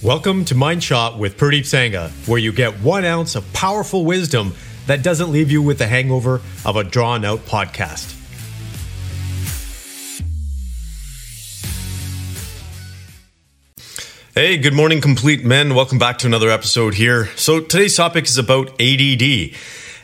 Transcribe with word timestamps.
Welcome 0.00 0.44
to 0.44 0.54
Mind 0.54 0.84
Shot 0.84 1.18
with 1.18 1.36
Pardeep 1.36 1.64
Sangha, 1.64 2.10
where 2.28 2.38
you 2.38 2.52
get 2.52 2.78
one 2.78 3.04
ounce 3.04 3.34
of 3.34 3.52
powerful 3.52 4.04
wisdom 4.04 4.54
that 4.86 5.02
doesn't 5.02 5.32
leave 5.32 5.50
you 5.50 5.60
with 5.60 5.78
the 5.78 5.88
hangover 5.88 6.40
of 6.64 6.76
a 6.76 6.84
drawn 6.84 7.24
out 7.24 7.40
podcast. 7.40 8.14
Hey, 14.36 14.58
good 14.58 14.72
morning, 14.72 15.00
complete 15.00 15.44
men. 15.44 15.74
Welcome 15.74 15.98
back 15.98 16.18
to 16.18 16.28
another 16.28 16.48
episode 16.48 16.94
here. 16.94 17.26
So, 17.34 17.58
today's 17.58 17.96
topic 17.96 18.26
is 18.26 18.38
about 18.38 18.80
ADD. 18.80 19.52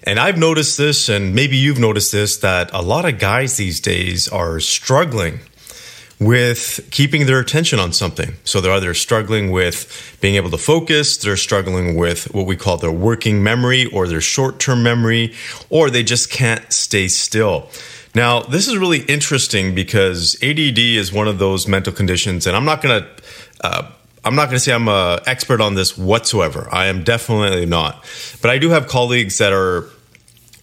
And 0.03 0.19
I've 0.19 0.37
noticed 0.37 0.77
this, 0.77 1.09
and 1.09 1.37
maybe 1.37 1.57
you've 1.57 1.79
noticed 1.79 2.11
this, 2.11 2.39
that 2.39 2.69
a 2.73 2.83
lot 2.83 3.05
of 3.05 3.21
guys 3.21 3.59
these 3.59 3.79
days 3.79 4.27
are 4.27 4.59
struggling 4.59 5.39
with 6.21 6.87
keeping 6.91 7.27
their 7.27 7.41
attention 7.41 7.79
on 7.79 7.93
something. 7.93 8.35
So 8.45 8.61
they're 8.61 8.73
either 8.73 8.95
struggling 8.95 9.51
with 9.51 10.17
being 10.21 10.37
able 10.37 10.51
to 10.51 10.59
focus, 10.59 11.17
they're 11.17 11.37
struggling 11.37 11.97
with 11.97 12.33
what 12.35 12.47
we 12.47 12.57
call 12.57 12.77
their 12.77 12.93
working 12.93 13.43
memory 13.43 13.87
or 13.87 14.07
their 14.07 14.21
short 14.21 14.59
term 14.61 14.83
memory, 14.83 15.35
or 15.71 15.91
they 15.91 16.03
just 16.03 16.31
can't 16.31 16.73
stay 16.73 17.09
still. 17.09 17.69
Now, 18.15 18.41
this 18.41 18.69
is 18.69 18.77
really 18.77 19.01
interesting 19.01 19.75
because 19.75 20.37
ADD 20.41 20.79
is 20.79 21.13
one 21.13 21.27
of 21.27 21.39
those 21.39 21.67
mental 21.67 21.93
conditions, 21.93 22.47
and 22.47 22.57
I'm 22.57 22.65
not 22.65 22.81
going 22.83 23.03
to. 23.03 23.09
Uh, 23.61 23.91
I'm 24.27 24.37
not 24.37 24.47
going 24.47 24.57
to 24.57 24.61
say 24.61 24.73
I'm 24.73 24.89
an 24.89 25.21
expert 25.27 25.61
on 25.61 25.75
this 25.75 25.99
whatsoever. 25.99 26.67
I 26.73 26.87
am 26.87 27.05
definitely 27.05 27.67
not. 27.67 28.03
But 28.41 28.51
I 28.51 28.57
do 28.57 28.71
have 28.71 28.87
colleagues 28.87 29.37
that 29.37 29.53
are 29.53 29.91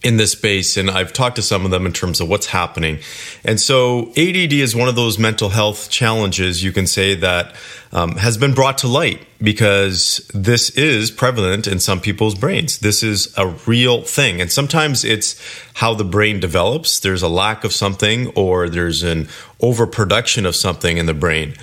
in 0.02 0.16
this 0.16 0.32
space 0.32 0.76
and 0.76 0.90
I've 0.90 1.12
talked 1.12 1.36
to 1.36 1.42
some 1.42 1.64
of 1.64 1.70
them 1.70 1.86
in 1.86 1.92
terms 1.92 2.20
of 2.20 2.28
what's 2.28 2.46
happening. 2.46 2.98
And 3.44 3.60
so 3.60 4.08
ADD 4.16 4.52
is 4.52 4.74
one 4.74 4.88
of 4.88 4.96
those 4.96 5.18
mental 5.18 5.50
health 5.50 5.90
challenges 5.90 6.64
you 6.64 6.72
can 6.72 6.86
say 6.86 7.14
that 7.14 7.54
um, 7.92 8.16
has 8.16 8.36
been 8.36 8.52
brought 8.52 8.78
to 8.78 8.88
light 8.88 9.20
because 9.40 10.28
this 10.34 10.70
is 10.70 11.10
prevalent 11.10 11.66
in 11.66 11.78
some 11.78 12.00
people's 12.00 12.34
brains. 12.34 12.78
This 12.78 13.02
is 13.02 13.32
a 13.36 13.48
real 13.66 14.02
thing. 14.02 14.40
And 14.40 14.50
sometimes 14.50 15.04
it's 15.04 15.40
how 15.74 15.94
the 15.94 16.04
brain 16.04 16.40
develops. 16.40 16.98
There's 16.98 17.22
a 17.22 17.28
lack 17.28 17.62
of 17.62 17.72
something 17.72 18.28
or 18.34 18.68
there's 18.68 19.02
an 19.02 19.28
overproduction 19.60 20.46
of 20.46 20.56
something 20.56 20.96
in 20.96 21.06
the 21.06 21.14
brain. 21.14 21.54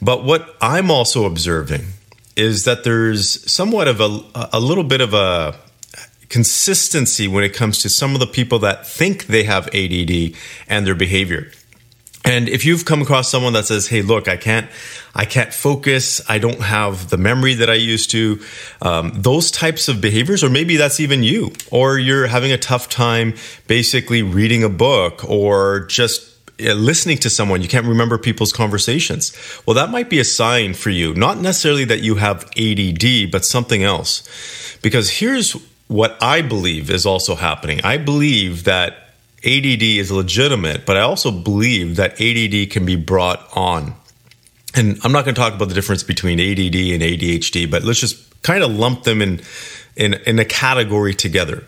But 0.00 0.24
what 0.24 0.56
I'm 0.60 0.90
also 0.90 1.26
observing 1.26 1.84
is 2.36 2.64
that 2.64 2.84
there's 2.84 3.50
somewhat 3.50 3.88
of 3.88 4.00
a, 4.00 4.20
a 4.52 4.60
little 4.60 4.84
bit 4.84 5.00
of 5.00 5.12
a 5.12 5.54
consistency 6.32 7.28
when 7.28 7.44
it 7.44 7.54
comes 7.54 7.78
to 7.82 7.88
some 7.90 8.14
of 8.14 8.20
the 8.20 8.26
people 8.26 8.58
that 8.60 8.86
think 8.86 9.26
they 9.26 9.44
have 9.44 9.68
ADD 9.74 10.34
and 10.66 10.86
their 10.86 10.94
behavior. 10.94 11.52
And 12.24 12.48
if 12.48 12.64
you've 12.64 12.84
come 12.84 13.02
across 13.02 13.30
someone 13.30 13.52
that 13.52 13.66
says, 13.66 13.88
"Hey, 13.88 14.00
look, 14.00 14.28
I 14.28 14.36
can't, 14.36 14.68
I 15.14 15.24
can't 15.24 15.52
focus. 15.52 16.20
I 16.28 16.38
don't 16.38 16.62
have 16.62 17.10
the 17.10 17.16
memory 17.18 17.54
that 17.54 17.68
I 17.68 17.74
used 17.74 18.10
to," 18.12 18.40
um, 18.80 19.12
those 19.14 19.50
types 19.50 19.88
of 19.88 20.00
behaviors, 20.00 20.42
or 20.42 20.48
maybe 20.48 20.76
that's 20.76 21.00
even 21.00 21.22
you, 21.22 21.52
or 21.70 21.98
you're 21.98 22.28
having 22.28 22.52
a 22.52 22.58
tough 22.58 22.88
time 22.88 23.34
basically 23.66 24.22
reading 24.22 24.64
a 24.64 24.68
book 24.68 25.24
or 25.28 25.80
just 25.86 26.32
listening 26.58 27.18
to 27.18 27.28
someone, 27.28 27.60
you 27.60 27.68
can't 27.68 27.86
remember 27.86 28.18
people's 28.18 28.52
conversations. 28.52 29.32
Well, 29.66 29.74
that 29.74 29.90
might 29.90 30.08
be 30.08 30.20
a 30.20 30.24
sign 30.24 30.74
for 30.74 30.90
you, 30.90 31.12
not 31.14 31.38
necessarily 31.38 31.84
that 31.86 32.02
you 32.02 32.16
have 32.16 32.48
ADD, 32.56 33.30
but 33.32 33.44
something 33.44 33.82
else. 33.82 34.22
Because 34.80 35.10
here's 35.10 35.56
what 35.92 36.16
I 36.22 36.42
believe 36.42 36.90
is 36.90 37.04
also 37.04 37.34
happening. 37.34 37.80
I 37.84 37.98
believe 37.98 38.64
that 38.64 39.10
ADD 39.44 39.82
is 39.82 40.10
legitimate, 40.10 40.86
but 40.86 40.96
I 40.96 41.00
also 41.00 41.30
believe 41.30 41.96
that 41.96 42.12
ADD 42.20 42.70
can 42.70 42.86
be 42.86 42.96
brought 42.96 43.46
on. 43.54 43.94
And 44.74 44.98
I'm 45.04 45.12
not 45.12 45.24
going 45.24 45.34
to 45.34 45.40
talk 45.40 45.54
about 45.54 45.68
the 45.68 45.74
difference 45.74 46.02
between 46.02 46.40
ADD 46.40 46.74
and 46.74 47.02
ADHD, 47.02 47.70
but 47.70 47.84
let's 47.84 48.00
just 48.00 48.42
kind 48.42 48.64
of 48.64 48.70
lump 48.72 49.04
them 49.04 49.20
in 49.20 49.42
in, 49.94 50.14
in 50.26 50.38
a 50.38 50.44
category 50.44 51.12
together. 51.12 51.64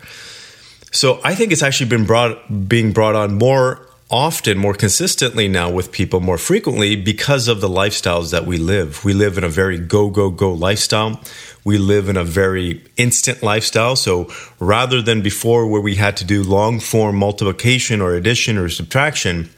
So 0.93 1.21
I 1.23 1.35
think 1.35 1.53
it's 1.53 1.63
actually 1.63 1.91
been 1.91 2.07
brought 2.07 2.69
being 2.69 2.93
brought 2.93 3.15
on 3.15 3.35
more 3.35 3.84
often, 4.15 4.57
more 4.57 4.75
consistently 4.75 5.49
now 5.49 5.69
with 5.69 5.91
people 5.91 6.21
more 6.21 6.39
frequently 6.39 6.95
because 6.95 7.49
of 7.49 7.61
the 7.61 7.69
lifestyles 7.69 8.31
that 8.31 8.47
we 8.47 8.57
live. 8.57 9.05
We 9.05 9.13
live 9.13 9.37
in 9.37 9.43
a 9.43 9.49
very 9.49 9.77
go, 9.77 10.09
go, 10.09 10.31
go 10.31 10.53
lifestyle. 10.53 11.21
We 11.65 11.79
live 11.79 12.09
in 12.09 12.17
a 12.17 12.23
very 12.23 12.85
instant 12.97 13.43
lifestyle. 13.43 13.97
So 13.97 14.31
rather 14.61 15.03
than 15.03 15.21
before 15.21 15.67
where 15.67 15.81
we 15.81 15.97
had 15.97 16.17
to 16.19 16.25
do 16.25 16.45
long 16.45 16.79
form 16.79 17.17
multiplication 17.17 18.01
or 18.01 18.15
addition 18.15 18.57
or 18.57 18.69
subtraction, 18.69 19.51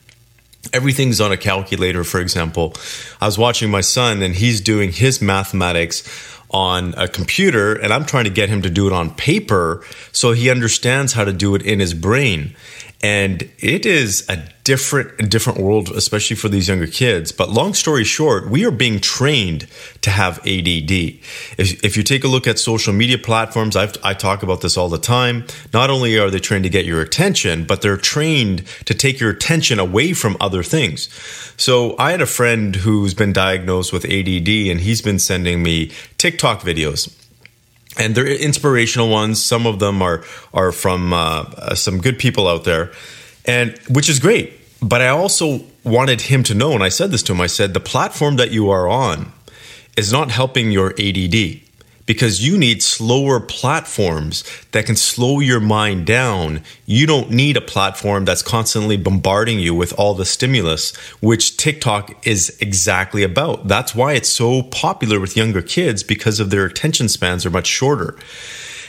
everything's 0.73 1.21
on 1.21 1.33
a 1.33 1.37
calculator, 1.37 2.03
for 2.03 2.19
example. 2.19 2.73
I 3.21 3.27
was 3.27 3.37
watching 3.37 3.71
my 3.71 3.83
son 3.83 4.23
and 4.23 4.35
he's 4.35 4.63
doing 4.63 4.91
his 4.91 5.21
mathematics 5.21 6.03
on 6.51 6.95
a 6.97 7.09
computer 7.09 7.75
and 7.75 7.93
I'm 7.93 8.07
trying 8.07 8.25
to 8.25 8.31
get 8.31 8.49
him 8.49 8.63
to 8.63 8.71
do 8.71 8.87
it 8.87 8.95
on 8.95 9.11
paper 9.11 9.85
so 10.13 10.33
he 10.33 10.49
understands 10.49 11.13
how 11.13 11.25
to 11.25 11.33
do 11.35 11.55
it 11.57 11.61
in 11.61 11.79
his 11.79 11.93
brain. 11.93 12.57
And 13.03 13.49
it 13.59 13.85
is 13.85 14.27
a 14.29 14.43
different, 14.65 15.31
different 15.31 15.61
world, 15.61 15.91
especially 15.91 16.35
for 16.35 16.49
these 16.49 16.67
younger 16.69 16.87
kids. 16.87 17.31
But 17.31 17.51
long 17.51 17.75
story 17.75 18.05
short, 18.05 18.49
we 18.49 18.65
are 18.65 18.71
being 18.71 19.01
trained 19.01 19.69
to 20.01 20.11
have 20.11 20.39
ADD. 20.39 20.91
If, 21.57 21.85
if 21.85 21.97
you 21.97 22.03
take 22.03 22.25
a 22.25 22.29
look 22.29 22.47
at 22.47 22.59
social 22.59 22.93
media 22.93 23.19
platforms, 23.19 23.77
I've, 23.77 23.97
I 24.03 24.15
talk 24.15 24.43
about 24.43 24.63
this 24.63 24.77
all 24.77 24.89
the 24.89 24.99
time. 24.99 25.45
Not 25.73 25.91
only 25.91 26.19
are 26.19 26.31
they 26.31 26.41
trained 26.41 26.65
to 26.65 26.71
get 26.71 26.85
your 26.87 27.01
attention, 27.03 27.65
but 27.65 27.83
they're 27.83 27.97
trained 27.97 28.67
to 28.87 28.95
take 28.95 29.21
your 29.21 29.31
attention 29.31 29.79
away 29.79 30.15
from 30.15 30.37
other 30.41 30.63
things. 30.63 31.09
So 31.57 31.95
I 31.99 32.11
had 32.11 32.23
a 32.23 32.27
friend 32.27 32.75
who's 32.75 33.15
been 33.15 33.33
diagnosed 33.33 33.93
with 33.93 34.05
ADD 34.05 34.49
and 34.49 34.81
he's 34.81 35.03
been 35.03 35.19
sending 35.19 35.63
me 35.63 35.93
TikTok 36.19 36.63
videos 36.63 37.15
and 37.99 38.15
they're 38.15 38.27
inspirational 38.27 39.09
ones. 39.09 39.43
Some 39.43 39.67
of 39.67 39.79
them 39.79 40.03
are 40.03 40.25
are 40.53 40.73
from 40.73 41.13
uh, 41.13 41.75
some 41.75 42.01
good 42.01 42.19
people 42.19 42.49
out 42.49 42.65
there, 42.65 42.93
and 43.45 43.79
which 43.89 44.09
is 44.09 44.19
great. 44.19 44.53
But 44.83 45.01
I 45.01 45.09
also 45.09 45.61
wanted 45.85 46.21
him 46.21 46.43
to 46.45 46.55
know, 46.55 46.73
and 46.73 46.83
I 46.83 46.91
said 46.91 47.11
this 47.11 47.23
to 47.25 47.33
him. 47.33 47.41
I 47.41 47.47
said 47.47 47.75
the 47.75 47.81
platform 47.81 48.37
that 48.37 48.51
you 48.51 48.71
are 48.71 48.89
on 48.89 49.33
is 49.97 50.13
not 50.13 50.31
helping 50.31 50.71
your 50.71 50.91
ADD 50.99 51.66
because 52.07 52.47
you 52.47 52.57
need 52.57 52.83
slower 52.83 53.41
platforms 53.41 54.45
that 54.71 54.87
can 54.87 54.97
slow 54.97 55.41
your 55.41 55.61
mind 55.61 56.07
down. 56.07 56.63
You 56.87 57.07
don't 57.07 57.31
need 57.31 57.57
a 57.57 57.61
platform 57.61 58.25
that's 58.25 58.43
constantly 58.43 58.97
bombarding 58.97 59.59
you 59.59 59.75
with 59.75 59.93
all 59.99 60.15
the 60.15 60.25
stimulus, 60.25 60.97
which 61.21 61.57
TikTok 61.57 62.27
is 62.27 62.57
exactly 62.61 63.25
about. 63.25 63.69
That's 63.69 63.95
why 63.95 64.15
it's 64.15 64.29
so 64.29 64.63
popular 64.63 65.21
with 65.21 65.37
younger 65.37 65.63
kids 65.63 66.03
because 66.03 66.41
of 66.41 66.51
their 66.51 66.65
attention 66.65 67.09
spans 67.09 67.45
are 67.45 67.51
much 67.51 67.67
shorter. 67.67 68.17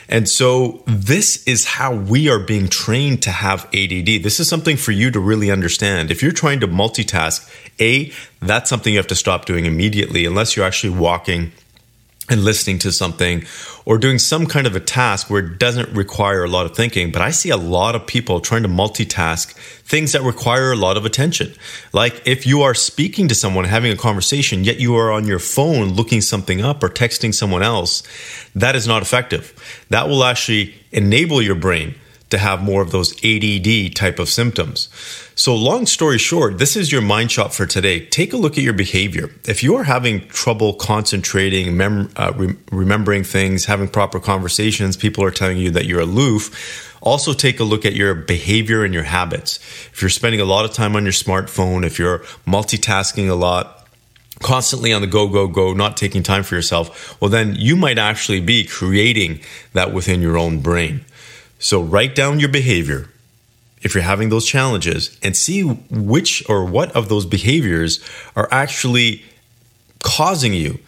And 0.09 0.29
so 0.29 0.83
this 0.85 1.45
is 1.45 1.65
how 1.65 1.93
we 1.93 2.29
are 2.29 2.39
being 2.39 2.69
trained 2.69 3.21
to 3.23 3.31
have 3.31 3.65
ADD. 3.73 4.23
This 4.23 4.39
is 4.39 4.47
something 4.47 4.77
for 4.77 4.93
you 4.93 5.11
to 5.11 5.19
really 5.19 5.51
understand. 5.51 6.11
If 6.11 6.23
you're 6.23 6.31
trying 6.31 6.61
to 6.61 6.67
multitask, 6.67 7.49
A, 7.81 8.13
that's 8.39 8.69
something 8.69 8.93
you 8.93 8.99
have 8.99 9.07
to 9.07 9.15
stop 9.15 9.45
doing 9.45 9.65
immediately 9.65 10.25
unless 10.25 10.55
you're 10.55 10.65
actually 10.65 10.97
walking 10.97 11.51
and 12.29 12.43
listening 12.43 12.77
to 12.79 12.91
something 12.91 13.45
or 13.85 13.97
doing 13.97 14.19
some 14.19 14.45
kind 14.45 14.67
of 14.67 14.75
a 14.75 14.79
task 14.79 15.29
where 15.29 15.41
it 15.43 15.59
doesn't 15.59 15.89
require 15.95 16.43
a 16.43 16.49
lot 16.49 16.65
of 16.65 16.75
thinking. 16.75 17.11
But 17.11 17.21
I 17.21 17.31
see 17.31 17.49
a 17.49 17.57
lot 17.57 17.95
of 17.95 18.05
people 18.05 18.41
trying 18.41 18.63
to 18.63 18.69
multitask 18.69 19.53
things 19.83 20.11
that 20.11 20.21
require 20.21 20.71
a 20.71 20.75
lot 20.75 20.97
of 20.97 21.05
attention. 21.05 21.53
Like 21.93 22.21
if 22.25 22.45
you 22.45 22.63
are 22.63 22.73
speaking 22.73 23.29
to 23.29 23.35
someone, 23.35 23.63
having 23.65 23.91
a 23.91 23.95
conversation, 23.95 24.65
yet 24.65 24.79
you 24.79 24.95
are 24.95 25.11
on 25.11 25.25
your 25.25 25.39
phone 25.39 25.93
looking 25.93 26.19
something 26.19 26.61
up 26.61 26.83
or 26.83 26.89
texting 26.89 27.33
someone 27.33 27.63
else, 27.63 28.03
that 28.55 28.75
is 28.75 28.87
not 28.87 29.01
effective. 29.01 29.85
That 29.89 30.09
will 30.09 30.23
actually 30.23 30.75
enable 30.91 31.41
your 31.41 31.55
brain 31.55 31.95
to 32.29 32.37
have 32.37 32.61
more 32.61 32.81
of 32.81 32.91
those 32.91 33.13
ADD 33.23 33.95
type 33.95 34.19
of 34.19 34.29
symptoms. 34.29 34.89
So, 35.35 35.55
long 35.55 35.85
story 35.85 36.17
short, 36.17 36.57
this 36.57 36.75
is 36.75 36.91
your 36.91 37.01
mind 37.01 37.31
shot 37.31 37.53
for 37.53 37.65
today. 37.65 38.05
Take 38.05 38.33
a 38.33 38.37
look 38.37 38.57
at 38.57 38.63
your 38.63 38.73
behavior. 38.73 39.29
If 39.45 39.63
you 39.63 39.75
are 39.75 39.83
having 39.83 40.27
trouble 40.27 40.73
concentrating, 40.73 41.77
mem- 41.77 42.11
uh, 42.15 42.33
re- 42.35 42.55
remembering 42.71 43.23
things, 43.23 43.65
having 43.65 43.87
proper 43.87 44.19
conversations, 44.19 44.97
people 44.97 45.23
are 45.23 45.31
telling 45.31 45.57
you 45.57 45.71
that 45.71 45.85
you're 45.85 46.01
aloof. 46.01 46.97
Also, 47.01 47.33
take 47.33 47.59
a 47.59 47.63
look 47.63 47.85
at 47.85 47.93
your 47.93 48.15
behavior 48.15 48.83
and 48.83 48.93
your 48.93 49.03
habits. 49.03 49.57
If 49.93 50.01
you're 50.01 50.09
spending 50.09 50.41
a 50.41 50.45
lot 50.45 50.65
of 50.65 50.73
time 50.73 50.95
on 50.95 51.03
your 51.03 51.13
smartphone, 51.13 51.85
if 51.85 51.99
you're 51.99 52.19
multitasking 52.45 53.29
a 53.29 53.35
lot, 53.35 53.87
constantly 54.41 54.93
on 54.93 55.01
the 55.01 55.07
go, 55.07 55.27
go, 55.27 55.47
go, 55.47 55.73
not 55.73 55.97
taking 55.97 56.23
time 56.23 56.43
for 56.43 56.55
yourself, 56.55 57.19
well, 57.21 57.29
then 57.29 57.55
you 57.55 57.75
might 57.75 57.97
actually 57.97 58.41
be 58.41 58.65
creating 58.65 59.39
that 59.73 59.93
within 59.93 60.21
your 60.21 60.37
own 60.37 60.59
brain. 60.59 61.05
So 61.59 61.81
write 61.81 62.15
down 62.15 62.39
your 62.39 62.49
behavior 62.49 63.09
if 63.81 63.93
you're 63.93 64.03
having 64.03 64.29
those 64.29 64.45
challenges 64.45 65.17
and 65.21 65.35
see 65.35 65.61
which 65.61 66.47
or 66.49 66.65
what 66.65 66.95
of 66.95 67.09
those 67.09 67.25
behaviors 67.25 68.03
are 68.35 68.47
actually 68.51 69.23
causing 70.03 70.53
you 70.53 70.79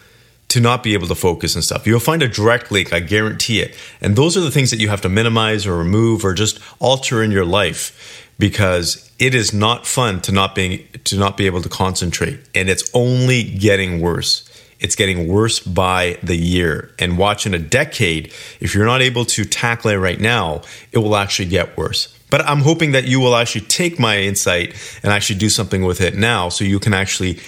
to 0.48 0.60
not 0.60 0.82
be 0.82 0.94
able 0.94 1.06
to 1.06 1.14
focus 1.14 1.54
and 1.54 1.62
stuff. 1.62 1.86
You'll 1.86 2.00
find 2.00 2.22
a 2.22 2.28
direct 2.28 2.72
link, 2.72 2.92
I 2.92 2.98
guarantee 2.98 3.60
it. 3.60 3.76
And 4.00 4.16
those 4.16 4.36
are 4.36 4.40
the 4.40 4.50
things 4.50 4.70
that 4.72 4.80
you 4.80 4.88
have 4.88 5.00
to 5.02 5.08
minimize 5.08 5.64
or 5.64 5.76
remove 5.76 6.24
or 6.24 6.34
just 6.34 6.58
alter 6.80 7.22
in 7.22 7.30
your 7.30 7.44
life 7.44 8.28
because 8.38 9.12
it 9.20 9.34
is 9.34 9.52
not 9.52 9.86
fun 9.86 10.20
to 10.22 10.32
not 10.32 10.54
being 10.56 10.88
to 11.04 11.16
not 11.16 11.36
be 11.36 11.46
able 11.46 11.62
to 11.62 11.68
concentrate 11.68 12.40
and 12.54 12.68
it's 12.68 12.90
only 12.94 13.44
getting 13.44 14.00
worse. 14.00 14.49
It's 14.80 14.96
getting 14.96 15.28
worse 15.28 15.60
by 15.60 16.18
the 16.22 16.36
year. 16.36 16.90
And 16.98 17.18
watch 17.18 17.46
in 17.46 17.54
a 17.54 17.58
decade, 17.58 18.32
if 18.60 18.74
you're 18.74 18.86
not 18.86 19.02
able 19.02 19.24
to 19.26 19.44
tackle 19.44 19.90
it 19.90 19.96
right 19.96 20.18
now, 20.18 20.62
it 20.92 20.98
will 20.98 21.16
actually 21.16 21.48
get 21.48 21.76
worse. 21.76 22.16
But 22.30 22.42
I'm 22.42 22.60
hoping 22.60 22.92
that 22.92 23.04
you 23.04 23.20
will 23.20 23.36
actually 23.36 23.62
take 23.62 23.98
my 23.98 24.18
insight 24.18 24.74
and 25.02 25.12
actually 25.12 25.38
do 25.38 25.48
something 25.48 25.84
with 25.84 26.00
it 26.00 26.14
now 26.14 26.48
so 26.48 26.64
you 26.64 26.78
can 26.78 26.94
actually 26.94 27.40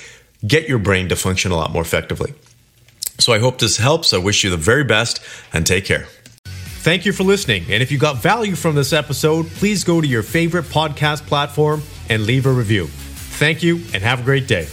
get 0.46 0.68
your 0.68 0.78
brain 0.78 1.08
to 1.08 1.16
function 1.16 1.52
a 1.52 1.56
lot 1.56 1.72
more 1.72 1.82
effectively. 1.82 2.34
So 3.18 3.32
I 3.32 3.38
hope 3.38 3.58
this 3.58 3.76
helps. 3.76 4.12
I 4.12 4.18
wish 4.18 4.42
you 4.42 4.50
the 4.50 4.56
very 4.56 4.84
best 4.84 5.20
and 5.52 5.66
take 5.66 5.84
care. 5.84 6.06
Thank 6.44 7.06
you 7.06 7.12
for 7.12 7.22
listening. 7.22 7.64
And 7.70 7.80
if 7.80 7.92
you 7.92 7.98
got 7.98 8.16
value 8.16 8.56
from 8.56 8.74
this 8.74 8.92
episode, 8.92 9.46
please 9.46 9.84
go 9.84 10.00
to 10.00 10.06
your 10.06 10.24
favorite 10.24 10.64
podcast 10.64 11.22
platform 11.26 11.82
and 12.08 12.26
leave 12.26 12.44
a 12.44 12.52
review. 12.52 12.88
Thank 12.88 13.62
you 13.62 13.76
and 13.94 14.02
have 14.02 14.20
a 14.20 14.24
great 14.24 14.48
day. 14.48 14.66